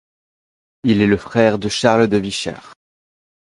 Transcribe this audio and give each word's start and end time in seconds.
Il 0.83 0.99
est 0.99 1.05
le 1.05 1.15
frère 1.15 1.59
de 1.59 1.69
Charles 1.69 2.07
de 2.07 2.17
Visscher. 2.17 2.57